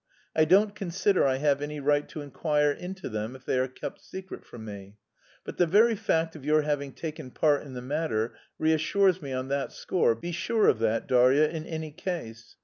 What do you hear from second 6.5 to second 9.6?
having taken part in the matter reassures me on